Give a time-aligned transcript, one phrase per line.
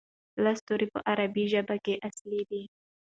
[0.43, 2.63] لس توري په عربي ژبه کې اصلي دي.